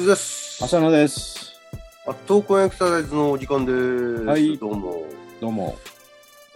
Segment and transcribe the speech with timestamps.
[0.00, 0.64] ズです。
[0.64, 1.60] 浅野です。
[2.06, 4.24] あ、闘魂エクササイズのお時間です。
[4.24, 5.04] はいどうも。
[5.40, 5.78] どうも。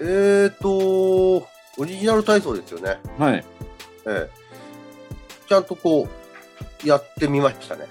[0.00, 1.46] えーと、
[1.78, 2.98] オリジナル体操ですよね。
[3.18, 3.44] はい。
[4.06, 4.30] ええ
[5.46, 6.08] ちゃんとこ
[6.84, 7.86] う、やってみましたね。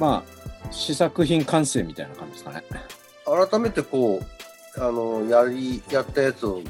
[0.00, 2.64] まあ、試作品完成みたいな感じですかね。
[3.50, 6.62] 改めてこう、あの、やり、やったやつを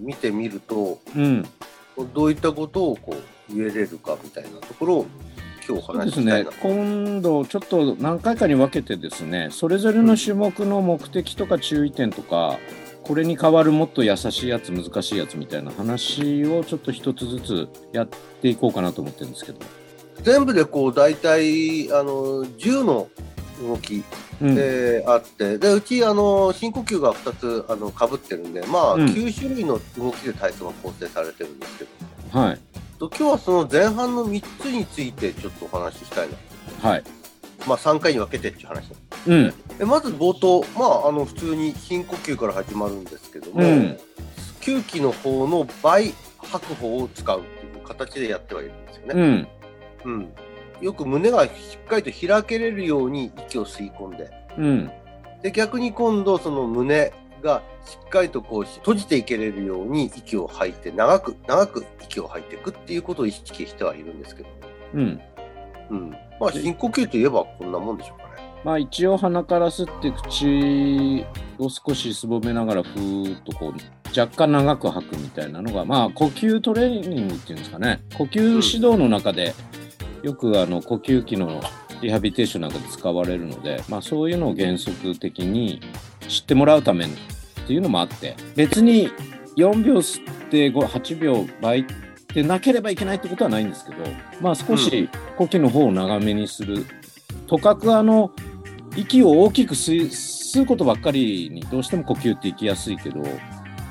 [0.00, 1.46] 見てみると、うん。
[2.14, 5.06] どういったことをこう、言えれるかみたいなところを、
[5.66, 6.50] 今日お話ししたいな。。
[6.50, 12.58] ね今度、ちょっと何回かに分けてですね、それぞれの種目の目的とか注意点とか、
[13.02, 18.08] これに代わるもっと優しいやつ、難しいやつみたいな話をちょっと一つずつやっ
[18.40, 19.58] ていこうかなと思ってるんですけど。
[20.22, 23.08] 全部でこう、大体、あの、10の
[23.62, 24.02] 動き
[24.40, 24.54] うん。
[24.54, 32.60] であってでうちあの深呼吸が2つあの被ってるんでまあ、うん9種類の動きで体操が構成されてるんですけどはい。
[32.96, 36.28] と今日はその前半の3つについてちょっとお話ししたい
[36.82, 37.04] なはい。
[37.66, 38.92] まあ3回に分けてっていう話
[39.26, 39.54] うん。
[39.78, 43.98] でまず冒頭まああの普通に深呼吸から始まるんですけども、うん
[44.60, 49.48] 吸気の方の倍吐く方を使うっていう形でやってはいるんですよね、
[50.04, 50.12] うん。
[50.12, 50.28] うん
[50.80, 51.50] よく胸がし
[51.82, 54.90] っかりと開けれるように息を吸い込んでうん。
[55.40, 57.12] で逆に今度その胸
[57.46, 64.48] がしっかりとこう閉じていけれるように息を吐いて長く長く息を吐いていくっていうことを意識してはいるんですけど、
[64.94, 65.20] うん。
[65.88, 66.10] うん、
[66.40, 68.60] まあ深呼吸といえばこんなもんでしょうかね。
[68.64, 71.24] まあ一応鼻から吸って口
[71.58, 79.54] を少しすぼめながらふーっとこう若干長く吐くみたいなのがまあ呼吸トレーニングっていうんですかね呼吸指導の中で
[80.22, 81.60] よくあの呼吸器の
[82.00, 85.80] リハビリテーションなんかで使われるのでまあそういうのを原則的に
[86.28, 87.06] 知ってもらうため
[87.66, 89.10] っていうのもあって別に
[89.56, 91.84] 4秒吸って5 8秒倍っ
[92.28, 93.96] てなければいけないってことはないんですけど
[94.40, 96.86] まあ少し呼吸の方を長めにする。
[97.48, 98.32] とかくあの
[98.96, 103.22] 息を大きく吸うことばっかりにどうしても呼吸っていきやすいけど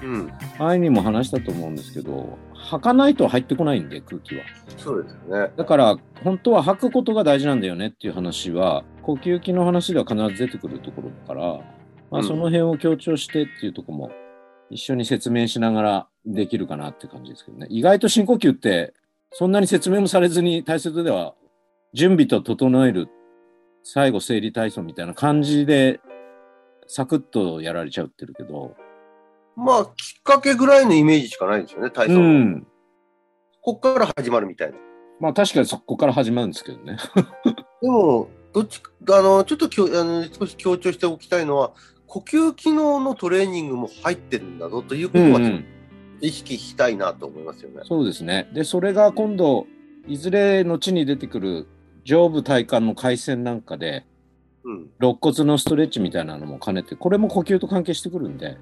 [0.03, 4.43] うん、前にも話したと思うんですけど吐かないと入ってこないんで空気は。
[4.77, 5.51] そうですよね。
[5.55, 11.59] だから本当は吐くことが大事なんだよねっていう話は呼吸器の話では必ず出てくるところだから、
[12.15, 14.11] まあ、うんその辺を強調してっていうところも
[14.69, 17.67] 一緒に説明しながらできるかなって感じですけどね。
[17.69, 18.93] 意外と深呼吸って
[19.31, 21.35] そんなに説明もされずに大切では
[21.93, 23.09] 準備と整える
[23.83, 25.99] 最後整理体操みたいな感じで
[26.87, 28.75] サクッとやられちゃうってるけど、
[29.55, 32.67] まあきっかけぐらいのイメージしかないですよね体操うの、ん、
[33.61, 34.77] こっから始まるみたいな。
[35.19, 36.97] まあ確かにそこから始まるんですけどね。
[37.81, 41.73] でもどっちあのちょっときょあの少し強調しておきたいのは
[42.07, 45.39] 呼吸機能のトレーニングも入ってるんだぞということは、
[46.21, 47.81] 意識したいなと思いますよね。
[47.83, 48.49] そうですね。
[48.53, 49.67] で、それが今度、
[50.07, 51.67] いずれ後に出てくる
[52.03, 54.05] 上部体幹の回線なんかで、
[54.63, 58.57] うん肋骨のストレッチみたいなのも兼ねて、これも呼吸と関係してくるんで、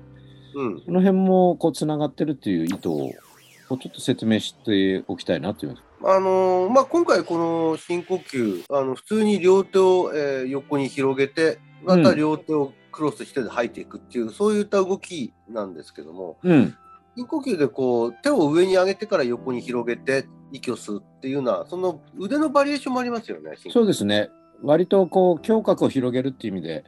[0.56, 5.76] うんこの辺もこうつながってるっていう意図を、ちょっと説明しておきたいなという。
[6.06, 16.76] あのーまあ、今回この深呼吸あの普通に両手を、えー横に広げてまた両手をクロスして吐いていくっていう、そういった動きなんですけどもうん。
[17.16, 23.52] 深呼吸でこう手を上に上げてから横に広げて息を吸うっていうのはその腕のバリエーションもありますよね。
[23.72, 24.30] そうですね。
[24.64, 26.86] 割とこう、胸郭を広げるっていう意味で、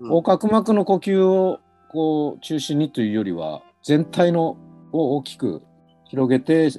[0.00, 4.56] うん横隔膜の呼吸をこう中心にというよりは、全体の
[4.90, 5.62] を大きく
[6.06, 6.70] 広げて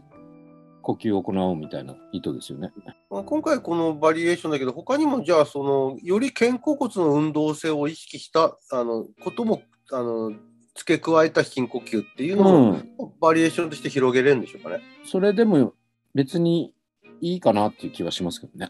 [0.83, 2.71] 呼吸を行おうみたいな意図ですよね。
[3.09, 10.33] まあ今回このバリエーションだけど他にもじゃあそのより肩甲骨の運動性を意識したあのこともあの
[10.75, 12.89] 付け加えた深呼吸っていうのも、うん。
[13.19, 14.81] バリエーションとして広げれるんでしょうかね。
[15.06, 15.74] それでも
[16.13, 16.74] 別に
[17.21, 18.69] いいかなっていう気はしますけどね。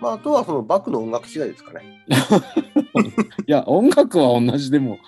[0.00, 2.04] まあ、あとはそのバックの音楽次第ですかね。
[3.46, 4.98] いや、音楽は同じでも、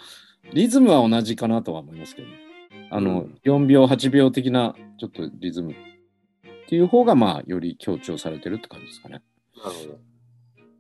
[0.53, 2.35] リズムは同じかなとは思いますけど、ね、
[2.91, 5.75] あの、うん4秒、8秒的なちょっとリズム
[6.67, 9.23] っていう方が、まあ、より強調されてるって感じですかね。
[9.57, 9.99] なるほど。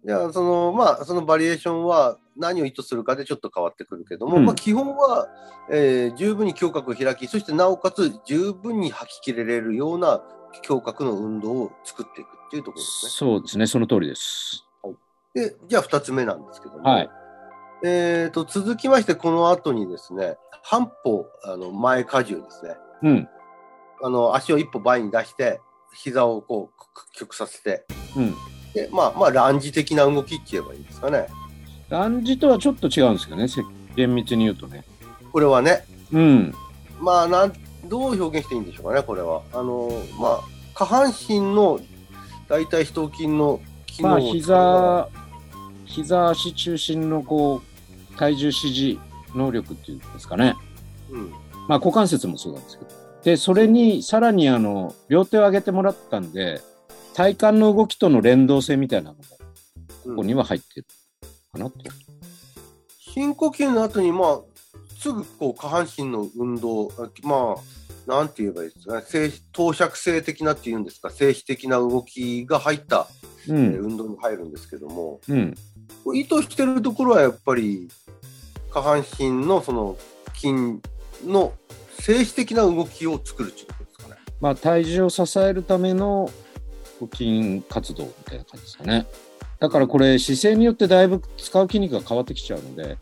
[0.05, 5.29] じゃあそのまあそのバリエーションは何を意図するかでちょっと変わってくるけども、うんまあ、基本は、
[5.71, 10.23] えー十分に胸郭を開きそしてなおかつ十分に吐き切れれるような
[10.69, 13.11] 胸郭の運動を作っていくっていうところですね。
[13.11, 14.65] そうですね、その通りです。
[15.35, 17.11] でじゃあ2つ目なんですけども、はい。
[17.85, 23.29] えー、と続きましてこの後にですね半歩あの前荷重ですねうん。
[24.03, 25.61] あの足を一歩前に出して
[25.95, 27.85] 膝をこうく屈曲させて
[28.17, 28.35] うん。
[28.75, 31.27] で、まあ、まあ、ランジ的な動きって言えばいいんですかね。
[31.89, 33.63] ランジとはちょっと違うんですけどね、せ
[33.95, 34.85] 厳密に言うとね。
[35.33, 35.85] これはね。
[36.13, 36.55] うん。
[37.01, 37.53] まあ、なん、
[37.87, 39.43] どう表現していいんでしょうかね、これは。
[39.53, 39.91] あの、
[40.21, 40.41] まあ、
[40.75, 41.81] 下半身の
[42.49, 45.09] 大腿四頭筋の機能まあ、を使う膝、
[45.87, 47.63] 膝足中心のこ
[48.13, 48.99] う、体重支持
[49.35, 50.55] 能力っていうんですかね。
[51.11, 51.31] うん。
[51.69, 53.06] まあ、股関節もそうなんですけど。
[53.27, 56.61] で、それに、さらにあの、両手を上げてもらったんで、
[57.13, 59.25] 体幹の動きとの連動性みたいなのも、
[60.05, 60.87] ここには入ってる
[61.53, 61.73] かなと。
[63.01, 64.41] 深呼吸の後に、まあ、
[64.97, 73.09] すぐこう下半身の運動、あまあ、なんて言えばいいですかね、静投射性的なっていうんですか、静止的な動きが入った、
[73.49, 73.75] うえーん。
[73.87, 75.53] 運動に入るんですけども、うん。
[76.15, 77.89] 意図してるところはやっぱり、
[78.71, 79.99] 下半身のその
[80.37, 80.79] 筋
[81.25, 81.53] の
[82.01, 84.21] 静止的な動きを作るっていうことですかね。
[84.41, 86.31] まあ、体重を支えるための
[86.99, 89.07] 腹筋活動みたいな感じですかね。
[89.59, 92.99] だからこれ姿勢によってだいぶ使う筋肉が変わってきちゃうので、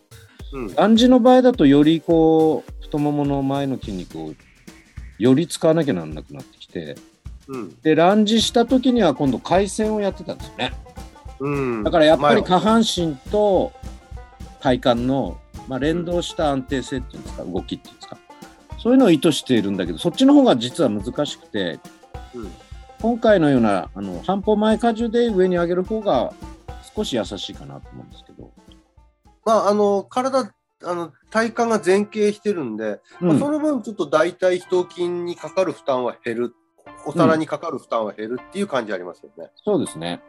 [0.52, 0.74] うん。
[0.74, 4.34] ランジの場合だとよりこう太ももの前の筋肉を
[5.18, 6.96] より使わなきゃなんなくなってきて、
[7.48, 7.80] うん。
[7.82, 10.72] で、ランジした時には今度回旋をやってたんですよね。
[11.40, 11.50] う
[11.80, 11.82] ん。
[11.82, 13.72] だからやっぱり下半身と
[14.60, 15.38] 体幹の、
[15.68, 18.18] まあ、連動した安定性っていうんですか、動きっていうんですか。
[18.84, 21.80] そういうのを意図しているんだけど、そっちの方が実は難しくて、
[22.34, 22.52] うん
[23.00, 26.32] 今回のようなあの半歩前荷重で上に上げる方が
[26.96, 28.50] 少し優しいかなと思うんですけど。
[29.44, 30.54] まあ、あの、体、
[30.84, 36.54] あの、体幹が前傾してるんで、まあうんその分ちょっと大腿四頭筋にかかる負担は減る。
[37.04, 39.50] お皿にかかる負担は減るっていう感じありますよね。
[39.62, 40.22] そうですね。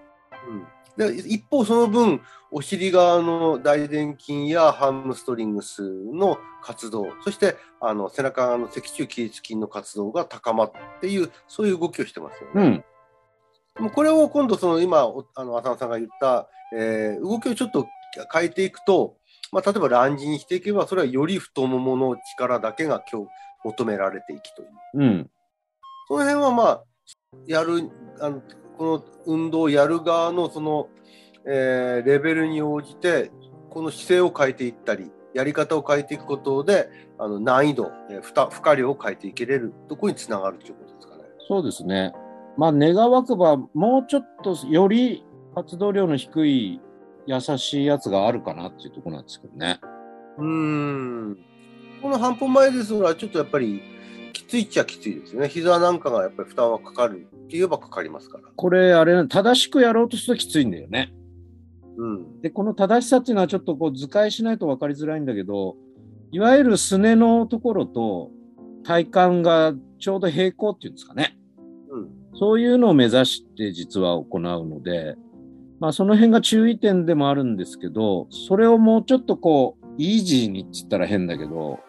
[0.49, 2.21] うん、で一方、その分、
[2.51, 10.71] お尻側の大臀筋やハムストリングスの活動、そしてあの背中側の脊柱起立筋の活動が高まっ
[11.01, 12.83] ていう、そういう動きをしてますよね。
[13.77, 13.83] うん。
[13.83, 17.87] もうこれを今度、その今、おあの浅野さんが言った、えー動きをちょっと
[18.31, 19.17] 変えていくと、
[19.51, 23.27] まあ、例えばランジにしていけば、それはより太ももの力だけが今日
[23.65, 24.69] 求められていきという。
[24.95, 25.29] うん。
[26.07, 26.83] その辺はまあ、
[27.47, 28.41] やる、あの
[28.77, 30.89] この運動をやる側のその、
[31.45, 33.31] えーレベルに応じて、
[33.69, 41.23] この姿勢を変えていったり、やり方を変えていくことで、あの難易度、えー負荷量を変えていけれるところにつながるということですかね。
[41.47, 42.13] そうですね。
[42.57, 46.81] まあ、願わくば、もうちょっとより活動量の低い
[47.25, 49.79] 優しいやつがあるかなっていうところなんですけどね。
[50.37, 51.37] うーん。
[52.01, 53.94] この半歩前ですが、ちょっとやっぱりき
[54.47, 55.49] ついっちゃきついですよね。
[55.49, 58.43] 膝なんかがやっぱり負担はかかるって言えばかかりますから。
[58.55, 61.13] これ、あれ、正しくやろうとするときついんだよね。
[61.97, 62.41] うん。
[62.41, 65.75] で、この正しさっていうのはちょっとこう図解しないと分かりづらいんだけど、
[66.31, 68.31] いわゆるすねのところと
[68.83, 71.37] 体幹がちょうど平行っていうんですかね。
[71.89, 72.09] うん。
[72.37, 75.15] そういうのを目指して実は行うので、
[75.79, 81.79] まあその辺が注意点でもあるんですけど、それをもうちょっとこう、イージーにって言ったら変だけど、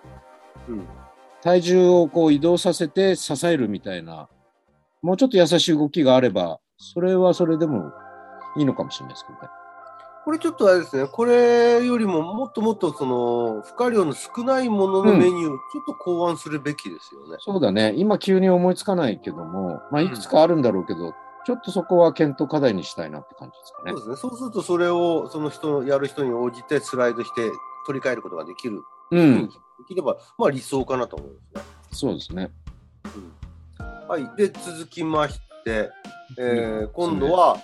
[0.69, 0.87] うん。
[1.47, 4.29] 体重をこう移動させて支えるみたいな、
[5.01, 7.93] もうちょっと優しい動きがあれば、それはそれでも
[8.57, 9.49] いいのかもしれないですけどね。
[10.25, 17.37] これちょっとあれですね、これよりももっともっとその負荷量の少ないもののメニューをちょっと考案するべきですよね。
[17.39, 17.95] そうだね。
[17.97, 21.15] 今急に思いつかないけども、まあいくつかあるんだろうけど、
[21.47, 24.01] ちょっとそこは検討課題にしたいなって感じですかねそう。
[24.01, 24.17] ですね。
[24.17, 27.53] そうするとそれをその人のやる人に応じてスライドして
[27.87, 28.83] 取り替えることができる。
[29.13, 29.49] うん。
[29.79, 31.63] できれば、まあ理想かなと思うんですね。
[31.93, 32.51] そうですね。
[34.09, 34.29] はい。
[34.37, 35.91] で、続きまして、
[36.39, 37.59] えー今度は、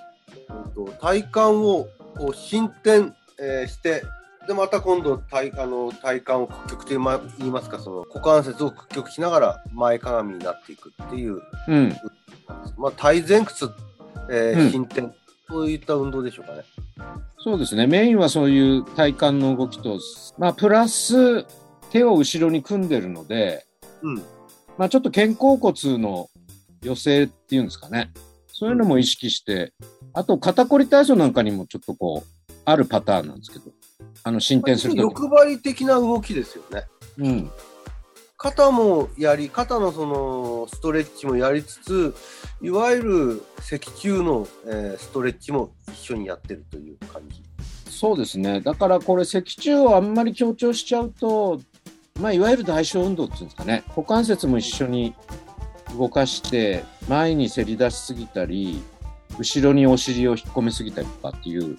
[0.49, 4.03] うんと体幹をこう進展、えーして、
[4.47, 11.97] で、また今度体あの体幹を屈曲と言いま言いますか、その股関節を屈曲しながら前かがみになっていくっていう、うん。
[12.77, 13.71] まあ、体前屈、
[14.31, 15.15] えーうん進展、
[15.49, 16.65] そういった運動でしょうかね。
[17.39, 17.87] そうですね。
[17.87, 19.99] メインはそういう体幹の動きと、
[20.39, 21.45] まあプラス
[21.93, 23.67] 手を後ろに組んでるので、
[24.01, 24.17] うん。
[24.79, 26.31] まあちょっと肩甲骨の
[26.83, 28.11] 寄せっていうんですかね。
[28.49, 29.75] そういうのも意識して、
[30.15, 33.67] あと肩こり体操なんかにもちょっとこう、あるパターンなんですけど、
[34.25, 36.85] あの進展する欲張り的な動きですよね。
[37.19, 37.51] うん。
[38.39, 42.15] 肩もやり、肩のそのストレッチもやりつつ、
[42.63, 47.43] いわゆる脊柱の、えーストレッチも一緒にやってるという感じ。
[47.91, 48.63] そうですね。
[48.63, 51.61] だからこれ脊柱をあんまり強調しちゃうと、
[52.21, 53.83] まあいわゆる代償運動っていうんですかね。
[53.89, 55.15] 股関節も一緒に
[55.99, 58.83] 動かして、前にせり出しすぎたり、
[59.39, 61.77] 後ろにお尻を引っ込めすぎたりとかっていう、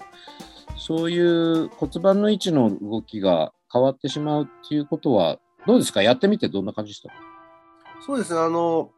[0.76, 6.02] そういう骨盤の位置の動きが変わってしまうっていうことは、どうですか？
[6.02, 7.10] やってみてどんな感じでした？
[8.04, 8.90] そうですね、あの、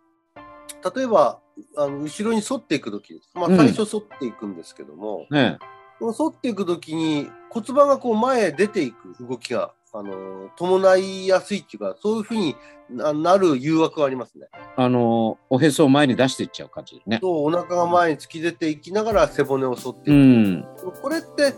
[0.96, 1.38] 例えば、
[1.76, 3.30] あの後ろに反っていくときです。
[3.34, 5.58] まあ、うん最初反っていくんですけども、ね
[5.98, 12.54] この反っていくときに骨盤がこう前へ出ていく動きが、あの伴いやすいっていうか、そういうふうに
[12.90, 14.46] ななる誘惑がありますね。
[14.76, 17.18] あの、おへそを前に出していっちゃう感じでね。
[17.18, 20.18] とお腹が前に突き出ていきながら背骨を反ってういく。
[20.18, 20.64] ん。
[21.02, 21.54] これって、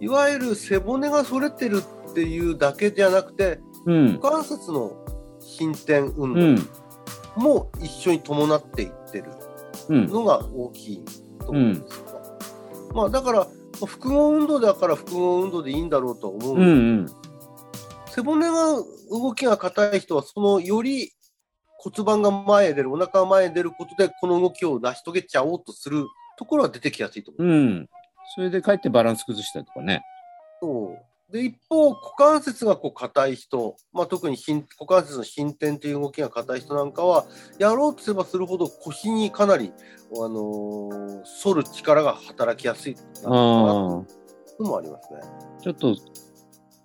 [0.00, 4.06] いわゆる背骨が反れてるっていうだけじゃなくて、うん。
[4.14, 4.92] 股関節の
[5.40, 6.68] 伸展運動うん。
[7.36, 9.24] も一緒に伴っていってる
[9.88, 10.06] うん。
[10.08, 11.04] のが大きい
[11.40, 12.12] と思うんですよね。
[12.94, 13.46] まあだから、
[13.86, 17.04] 複合運動だから複合運動でいいんだろうとは思うんうん。
[17.06, 17.31] ですうん。
[18.14, 18.76] 背骨が
[19.10, 21.12] 動きが硬い人は、そのより
[21.78, 26.06] 骨盤が前へ出る、お腹が前へ出ることで、この動きを成し遂げちゃおうとする
[26.38, 27.50] ところは出てきやすいと思う。
[27.50, 27.88] うん。
[28.34, 30.02] それでかえってバランス崩したりとかね。
[30.60, 37.24] そうで一方、股関節がこう硬い人、まあ、特に伸股関節の伸展という動きが硬い人なんかは、
[37.58, 39.72] やろうとすればするほど腰にかなり、
[40.14, 44.06] あのー反る力が働きやすいあの
[44.60, 44.62] あ。
[44.62, 45.20] もありますね。
[45.62, 45.96] ちょっと、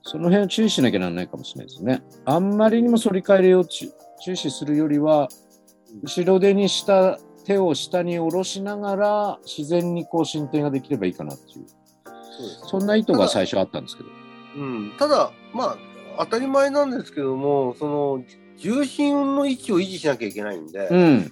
[0.08, 2.02] その辺を注意しなきゃならないかもしれないですね。
[2.24, 5.28] あんまりにも反り返りを注注視するよりは、
[6.02, 11.66] 後ろ手にした手を下に下ろしながら、自然にこう進展ができればいいかなっていう、
[12.08, 14.10] そうですそんな意図が最初あったんですけど。
[14.56, 15.78] うん、ただ、まあ、
[16.20, 18.24] 当たり前なんですけども、その
[18.58, 21.32] 重心の位置を維持しなきゃいけないんで、うん。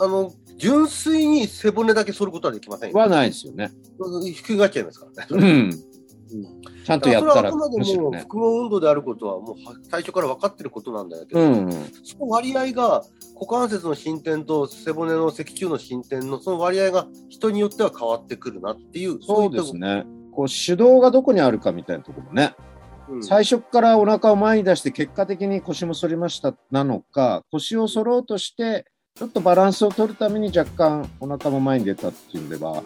[0.00, 2.96] あの純粋に背骨だけ反ることはできませんよ。
[2.96, 3.70] はないですよね。
[4.24, 5.26] ひっくり返っちゃいますからね。
[5.30, 5.70] うん。
[6.88, 8.12] ちゃんとやったら、それはあくまでも。
[8.12, 11.70] 複合運動であることはもうは最初から分かってることなんだけど、うん。
[12.02, 13.04] その割合が
[13.34, 20.06] 股関節の進展と背骨の脊柱の進展のその割合が人によっては変わってくるなっていうそうですね。
[20.32, 22.54] こう手動がどこにあるかみたいなところもね。
[23.22, 32.82] 最初からお腹を前に出して結果的に腰も反りましたなのか腰を反ろうとしてちょっとバランスを取るために若干お腹も前に出たっていうんでは、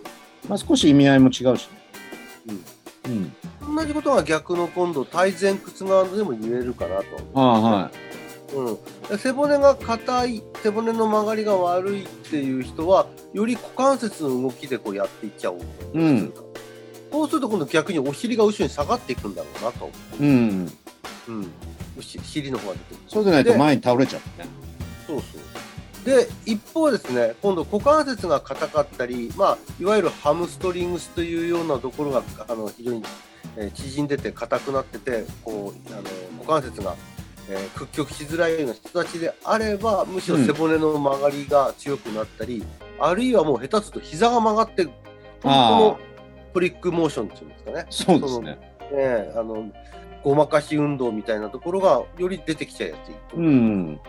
[0.49, 1.82] まあ、少し意味合いも違うしね。
[2.49, 2.64] うん。
[3.04, 7.04] 同じことが逆の今度体前屈側でも言えるかなと
[7.35, 7.90] ああは
[8.54, 8.78] うん、
[9.09, 16.35] で背骨が硬い背骨の曲がりが悪いっていう人はより股関節の動きでこうやっていっちゃおうとするうん。
[17.11, 19.90] そうすると今度逆にお尻が後ろに下がっていくんだろうなと、い。
[20.21, 20.23] う。
[20.25, 20.73] ん。
[21.28, 21.50] うん、
[21.99, 23.02] お尻尻の方が出てくる。
[23.09, 24.38] そうでないとで前に倒れちゃう。
[24.38, 24.47] ね。
[25.06, 25.51] そうそう
[26.04, 33.04] で一方ですね今度股関節が硬かったり、まあ、いわゆるハムストリングスというようなところがあの非常に、
[33.56, 36.02] えー縮んでて硬くなっててこうあの
[36.38, 36.97] 股関節が、
[37.49, 42.64] えー屈曲しづらいような人たちであればむしろ背骨の曲がりが強くなったり、
[42.99, 44.92] あるいはもう下手すると膝が曲がって本
[45.42, 45.99] 当の
[46.54, 48.59] トリックモーションっていうんですかねそうですね。
[48.92, 49.71] ねあの
[50.23, 53.37] ごまかし運動みたいなところがより出てきちゃいやすいと。
[53.37, 54.00] うん。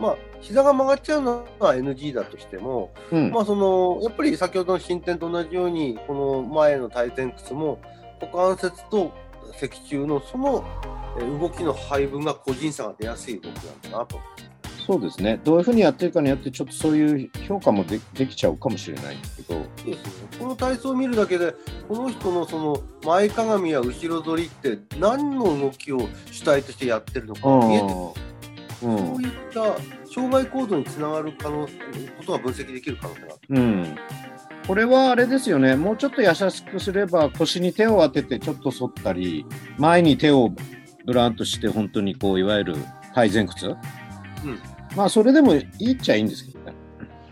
[0.00, 3.30] まあ、膝が曲がっちゃうのは NG だとしても、うん。
[3.30, 7.80] まあ、そのやっぱり先ほどの進展と同じように、この前の対前屈も、
[8.20, 9.12] 股関節と
[9.58, 10.64] 脊柱のその
[11.18, 14.18] えー動きの配分が個人差が出やすい動きなんだなと。
[14.86, 15.38] そうですね。
[15.44, 19.54] どういうふうにやってるかによって、ちょっとそういう評価もでできちゃうかもしれないんですけど。
[19.54, 21.54] そうですね、この体操を見るだけで、
[21.88, 28.27] この人のその前かがみや後ろ反りって何の動きを主体としてやってるのか見えてくる
[28.82, 28.98] う。
[28.98, 29.76] そうんいった
[30.12, 31.70] 障害構造につながる可能こ
[32.24, 33.38] とが分析できる可能性がある。
[33.50, 33.96] うん。
[34.66, 39.46] これはあれですよね、もうちょっと優しくすれば、腰に手を当ててちょっと反ったり、
[39.78, 40.50] 前に手を
[41.06, 42.76] ブランとして、本当にこう、いわゆる
[43.14, 43.74] 体前屈、
[44.94, 46.74] まあ、それでもいいっちゃいいんですけどね。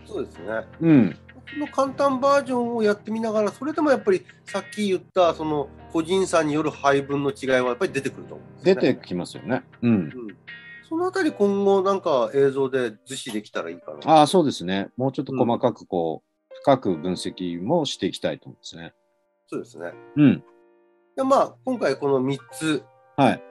[0.07, 0.45] そうですね。
[0.81, 1.15] うん。
[1.53, 9.63] この簡単バージョンをやってみながら、それでもやっぱりさっき言ったその個人差による配分の違いはやっぱり出てくると思うんですね、てきますよね。
[9.81, 9.91] うん。
[9.91, 10.11] うん、
[10.87, 13.99] そのあたり今後なんか映像で図示できたらいいかな。
[14.09, 14.89] ああ、そうですね。
[14.95, 18.93] もうちょっと細かくこう、深く分析もしていきたいと思うんですね。
[19.47, 19.91] そうですね。
[20.15, 20.43] うん。
[21.15, 22.83] でまあ今回この3つ
[23.15, 23.43] はい。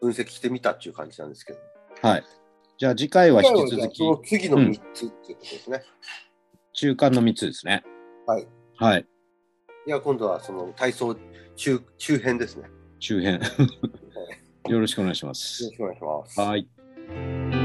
[0.00, 1.58] 分析してみたっていう感じなんですけど。
[2.02, 2.24] はい。
[2.78, 5.82] じゃあ次回は引き続きそ、の次の3つっていうことですね。
[6.72, 7.84] 中間の3つですね。
[8.26, 8.48] はい。
[8.76, 9.06] はい。
[9.86, 11.16] いや今度はその体操
[11.56, 12.70] 中中編ですね。
[13.00, 13.40] 中編。
[14.70, 15.76] よろしくお願いしますよろし。
[15.78, 16.40] くお願いします。
[16.40, 17.59] はい。